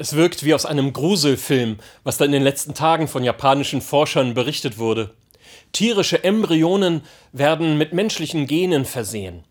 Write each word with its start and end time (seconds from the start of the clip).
Es 0.00 0.16
wirkt 0.16 0.46
wie 0.46 0.54
aus 0.54 0.64
einem 0.64 0.94
Gruselfilm, 0.94 1.76
was 2.04 2.16
da 2.16 2.24
in 2.24 2.32
den 2.32 2.42
letzten 2.42 2.72
Tagen 2.72 3.06
von 3.06 3.22
japanischen 3.22 3.82
Forschern 3.82 4.32
berichtet 4.32 4.78
wurde. 4.78 5.12
Tierische 5.72 6.24
Embryonen 6.24 7.02
werden 7.32 7.76
mit 7.76 7.92
menschlichen 7.92 8.46
Genen 8.46 8.86
versehen. 8.86 9.44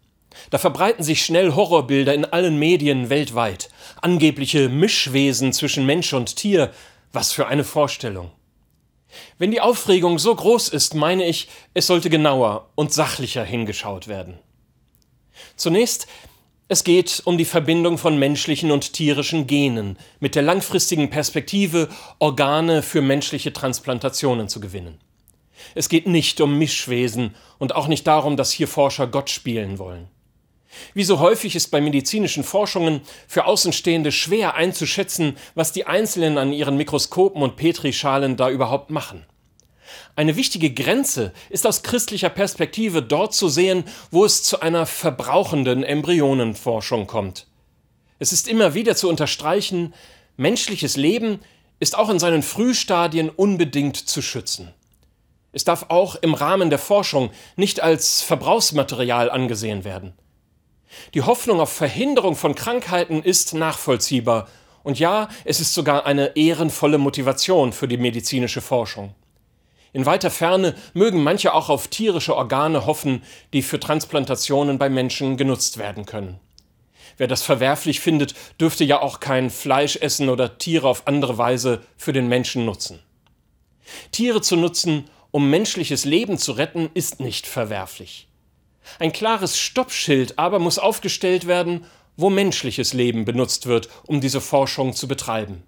Da 0.49 0.57
verbreiten 0.57 1.03
sich 1.03 1.23
schnell 1.23 1.53
Horrorbilder 1.53 2.15
in 2.15 2.25
allen 2.25 2.57
Medien 2.57 3.11
weltweit. 3.11 3.69
Angebliche 4.01 4.69
Mischwesen 4.69 5.53
zwischen 5.53 5.85
Mensch 5.85 6.13
und 6.13 6.35
Tier. 6.35 6.71
Was 7.13 7.31
für 7.31 7.45
eine 7.45 7.63
Vorstellung. 7.63 8.31
Wenn 9.37 9.51
die 9.51 9.61
Aufregung 9.61 10.17
so 10.17 10.33
groß 10.33 10.69
ist, 10.69 10.95
meine 10.95 11.27
ich, 11.27 11.47
es 11.75 11.85
sollte 11.85 12.09
genauer 12.09 12.71
und 12.73 12.91
sachlicher 12.91 13.43
hingeschaut 13.43 14.07
werden. 14.07 14.39
Zunächst 15.55 16.07
es 16.71 16.83
geht 16.83 17.23
um 17.25 17.39
die 17.39 17.45
Verbindung 17.45 17.97
von 17.97 18.19
menschlichen 18.19 18.69
und 18.69 18.93
tierischen 18.93 19.47
Genen 19.47 19.97
mit 20.19 20.35
der 20.35 20.43
langfristigen 20.43 21.09
Perspektive, 21.09 21.89
Organe 22.19 22.83
für 22.83 23.01
menschliche 23.01 23.51
Transplantationen 23.51 24.47
zu 24.49 24.59
gewinnen. 24.59 24.99
Es 25.73 25.89
geht 25.89 26.05
nicht 26.05 26.39
um 26.41 26.59
Mischwesen 26.59 27.33
und 27.57 27.75
auch 27.75 27.87
nicht 27.87 28.05
darum, 28.05 28.37
dass 28.37 28.51
hier 28.51 28.67
Forscher 28.67 29.07
Gott 29.07 29.31
spielen 29.31 29.79
wollen. 29.79 30.09
Wie 30.93 31.03
so 31.03 31.19
häufig 31.19 31.55
ist 31.55 31.69
bei 31.69 31.81
medizinischen 31.81 32.43
Forschungen 32.43 33.01
für 33.27 33.45
Außenstehende 33.45 34.11
schwer 34.11 34.53
einzuschätzen, 34.53 35.37
was 35.55 35.71
die 35.71 35.87
Einzelnen 35.87 36.37
an 36.37 36.53
ihren 36.53 36.77
Mikroskopen 36.77 37.41
und 37.41 37.55
Petrischalen 37.55 38.37
da 38.37 38.47
überhaupt 38.47 38.91
machen. 38.91 39.25
Eine 40.15 40.35
wichtige 40.35 40.73
Grenze 40.73 41.33
ist 41.49 41.65
aus 41.65 41.83
christlicher 41.83 42.29
Perspektive 42.29 43.01
dort 43.01 43.33
zu 43.33 43.49
sehen, 43.49 43.83
wo 44.11 44.25
es 44.25 44.43
zu 44.43 44.61
einer 44.61 44.85
verbrauchenden 44.85 45.83
Embryonenforschung 45.83 47.07
kommt. 47.07 47.47
Es 48.19 48.33
ist 48.33 48.47
immer 48.47 48.73
wieder 48.73 48.95
zu 48.95 49.09
unterstreichen, 49.09 49.93
menschliches 50.37 50.97
Leben 50.97 51.39
ist 51.79 51.97
auch 51.97 52.09
in 52.09 52.19
seinen 52.19 52.43
Frühstadien 52.43 53.29
unbedingt 53.29 53.95
zu 53.95 54.21
schützen. 54.21 54.73
Es 55.51 55.63
darf 55.63 55.85
auch 55.89 56.15
im 56.15 56.33
Rahmen 56.33 56.69
der 56.69 56.79
Forschung 56.79 57.31
nicht 57.55 57.81
als 57.81 58.21
Verbrauchsmaterial 58.21 59.31
angesehen 59.31 59.83
werden. 59.83 60.13
Die 61.13 61.21
Hoffnung 61.21 61.59
auf 61.59 61.71
Verhinderung 61.71 62.35
von 62.35 62.55
Krankheiten 62.55 63.23
ist 63.23 63.53
nachvollziehbar, 63.53 64.47
und 64.81 64.97
ja, 64.97 65.27
es 65.43 65.59
ist 65.59 65.73
sogar 65.73 66.05
eine 66.05 66.35
ehrenvolle 66.37 66.97
Motivation 66.97 67.73
für 67.73 67.87
die 67.87 67.97
medizinische 67.97 68.61
Forschung. 68.61 69.13
In 69.91 70.05
weiter 70.05 70.29
Ferne 70.29 70.75
mögen 70.93 71.23
manche 71.23 71.53
auch 71.53 71.69
auf 71.69 71.87
tierische 71.87 72.35
Organe 72.35 72.85
hoffen, 72.85 73.23
die 73.53 73.61
für 73.61 73.79
Transplantationen 73.79 74.77
bei 74.77 74.89
Menschen 74.89 75.37
genutzt 75.37 75.77
werden 75.77 76.05
können. 76.05 76.39
Wer 77.17 77.27
das 77.27 77.41
verwerflich 77.41 77.99
findet, 77.99 78.33
dürfte 78.61 78.83
ja 78.83 79.01
auch 79.01 79.19
kein 79.19 79.49
Fleisch 79.49 79.97
essen 79.97 80.29
oder 80.29 80.57
Tiere 80.57 80.87
auf 80.87 81.07
andere 81.07 81.37
Weise 81.37 81.81
für 81.97 82.13
den 82.13 82.27
Menschen 82.27 82.65
nutzen. 82.65 82.99
Tiere 84.11 84.41
zu 84.41 84.55
nutzen, 84.55 85.09
um 85.31 85.49
menschliches 85.49 86.05
Leben 86.05 86.37
zu 86.37 86.53
retten, 86.53 86.89
ist 86.93 87.19
nicht 87.19 87.47
verwerflich. 87.47 88.27
Ein 88.99 89.11
klares 89.11 89.59
Stoppschild 89.59 90.39
aber 90.39 90.59
muss 90.59 90.79
aufgestellt 90.79 91.45
werden, 91.45 91.85
wo 92.15 92.29
menschliches 92.29 92.93
Leben 92.93 93.25
benutzt 93.25 93.65
wird, 93.65 93.89
um 94.05 94.21
diese 94.21 94.41
Forschung 94.41 94.93
zu 94.93 95.07
betreiben. 95.07 95.63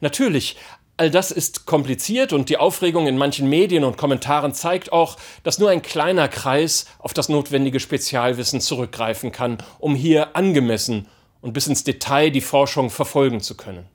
Natürlich, 0.00 0.56
All 1.02 1.10
das 1.10 1.32
ist 1.32 1.66
kompliziert 1.66 2.32
und 2.32 2.48
die 2.48 2.58
Aufregung 2.58 3.08
in 3.08 3.18
manchen 3.18 3.48
Medien 3.48 3.82
und 3.82 3.96
Kommentaren 3.96 4.54
zeigt 4.54 4.92
auch, 4.92 5.16
dass 5.42 5.58
nur 5.58 5.68
ein 5.68 5.82
kleiner 5.82 6.28
Kreis 6.28 6.86
auf 7.00 7.12
das 7.12 7.28
notwendige 7.28 7.80
Spezialwissen 7.80 8.60
zurückgreifen 8.60 9.32
kann, 9.32 9.58
um 9.80 9.96
hier 9.96 10.36
angemessen 10.36 11.08
und 11.40 11.54
bis 11.54 11.66
ins 11.66 11.82
Detail 11.82 12.30
die 12.30 12.40
Forschung 12.40 12.88
verfolgen 12.88 13.40
zu 13.40 13.56
können. 13.56 13.88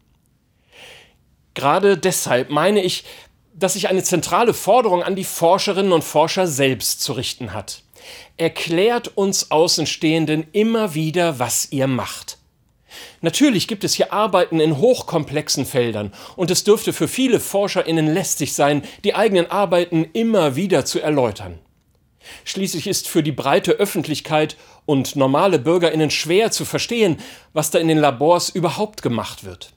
Gerade 1.53 1.97
deshalb 1.97 2.50
meine 2.50 2.84
ich, 2.84 3.06
dass 3.53 3.75
sich 3.75 3.88
eine 3.88 4.03
zentrale 4.03 4.53
Forderung 4.53 5.01
an 5.01 5.16
die 5.16 5.23
Forscherinnen 5.23 5.94
und 5.94 6.03
Forscher 6.03 6.46
selbst 6.46 7.00
zu 7.00 7.13
richten 7.13 7.53
hat. 7.53 7.84
Erklärt 8.35 9.16
uns 9.16 9.50
Außenstehenden 9.50 10.47
immer 10.51 10.94
wieder, 10.94 11.40
was 11.40 11.72
ihr 11.72 11.88
macht. 11.88 12.38
Natürlich 13.22 13.68
gibt 13.68 13.84
es 13.84 13.94
hier 13.94 14.14
Arbeiten 14.14 14.59
in 14.59 14.78
hochkomplexen 14.78 15.66
Feldern, 15.66 16.14
und 16.36 16.52
es 16.52 16.64
dürfte 16.64 16.94
für 16.94 17.08
viele 17.08 17.40
ForscherInnen 17.40 18.14
lästig 18.14 18.53
sein, 18.53 18.84
die 19.03 19.16
eigenen 19.16 19.50
Arbeiten 19.52 20.06
immer 20.14 20.56
wieder 20.56 20.86
zu 20.86 21.00
erläutern. 21.00 21.59
Schließlich 22.44 22.88
ist 22.88 23.08
für 23.08 23.24
die 23.24 23.31
breite 23.31 23.74
Öffentlichkeit 23.74 24.58
und 24.86 25.16
normale 25.16 25.59
BürgerInnen 25.59 26.12
schwer 26.12 26.52
zu 26.52 26.66
verstehen, 26.66 27.18
was 27.53 27.72
da 27.72 27.80
in 27.80 27.88
den 27.88 27.97
Labors 27.97 28.50
überhaupt 28.50 29.02
gemacht 29.02 29.44
wird. 29.44 29.74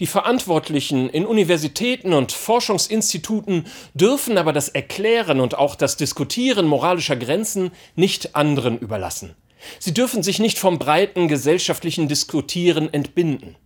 Die 0.00 0.06
Verantwortlichen 0.06 1.08
in 1.08 1.24
Universitäten 1.24 2.12
und 2.12 2.32
Forschungsinstituten 2.32 3.66
dürfen 3.94 4.36
aber 4.36 4.52
das 4.52 4.68
Erklären 4.68 5.40
und 5.40 5.56
auch 5.56 5.76
das 5.76 5.96
Diskutieren 5.96 6.66
moralischer 6.66 7.16
Grenzen 7.16 7.70
nicht 7.94 8.34
anderen 8.34 8.78
überlassen. 8.78 9.36
Sie 9.78 9.94
dürfen 9.94 10.22
sich 10.22 10.38
nicht 10.38 10.58
vom 10.58 10.78
breiten 10.78 11.28
gesellschaftlichen 11.28 12.08
Diskutieren 12.08 12.92
entbinden, 12.92 13.56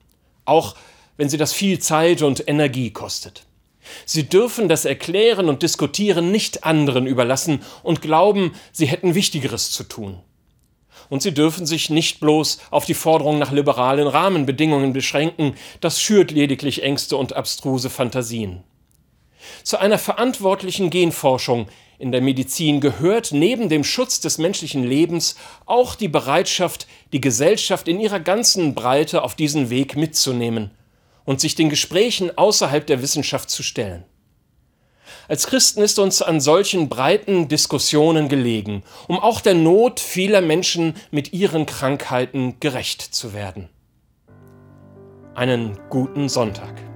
auch 0.44 0.76
wenn 1.16 1.28
sie 1.28 1.36
das 1.36 1.52
viel 1.52 1.78
Zeit 1.78 2.22
und 2.22 2.48
Energie 2.48 2.90
kostet. 2.90 3.44
Sie 4.06 4.28
dürfen 4.28 4.68
das 4.68 4.84
Erklären 4.84 5.48
und 5.48 5.62
Diskutieren 5.62 6.30
nicht 6.30 6.64
anderen 6.64 7.06
überlassen 7.06 7.62
und 7.82 8.00
glauben, 8.00 8.54
sie 8.70 8.86
hätten 8.86 9.14
Wichtigeres 9.14 9.70
zu 9.70 9.84
tun. 9.84 10.20
Und 11.08 11.22
sie 11.22 11.34
dürfen 11.34 11.66
sich 11.66 11.90
nicht 11.90 12.20
bloß 12.20 12.58
auf 12.70 12.84
die 12.84 12.94
Forderung 12.94 13.38
nach 13.38 13.52
liberalen 13.52 14.06
Rahmenbedingungen 14.06 14.92
beschränken, 14.92 15.56
das 15.80 16.00
schürt 16.00 16.30
lediglich 16.30 16.82
Ängste 16.82 17.16
und 17.16 17.34
abstruse 17.34 17.90
Fantasien. 17.90 18.62
Zu 19.64 19.78
einer 19.78 19.98
verantwortlichen 19.98 20.90
Genforschung 20.90 21.66
in 22.02 22.10
der 22.10 22.20
Medizin 22.20 22.80
gehört 22.80 23.30
neben 23.30 23.68
dem 23.68 23.84
Schutz 23.84 24.18
des 24.18 24.36
menschlichen 24.36 24.82
Lebens 24.82 25.36
auch 25.66 25.94
die 25.94 26.08
Bereitschaft, 26.08 26.88
die 27.12 27.20
Gesellschaft 27.20 27.86
in 27.86 28.00
ihrer 28.00 28.18
ganzen 28.18 28.74
Breite 28.74 29.22
auf 29.22 29.36
diesen 29.36 29.70
Weg 29.70 29.94
mitzunehmen 29.94 30.72
und 31.24 31.40
sich 31.40 31.54
den 31.54 31.70
Gesprächen 31.70 32.36
außerhalb 32.36 32.84
der 32.84 33.02
Wissenschaft 33.02 33.50
zu 33.50 33.62
stellen. 33.62 34.02
Als 35.28 35.46
Christen 35.46 35.80
ist 35.80 36.00
uns 36.00 36.22
an 36.22 36.40
solchen 36.40 36.88
breiten 36.88 37.46
Diskussionen 37.46 38.28
gelegen, 38.28 38.82
um 39.06 39.20
auch 39.20 39.40
der 39.40 39.54
Not 39.54 40.00
vieler 40.00 40.40
Menschen 40.40 40.94
mit 41.12 41.32
ihren 41.32 41.66
Krankheiten 41.66 42.58
gerecht 42.58 43.00
zu 43.00 43.32
werden. 43.32 43.68
Einen 45.36 45.78
guten 45.88 46.28
Sonntag. 46.28 46.91